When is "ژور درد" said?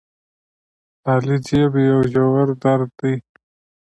2.11-2.89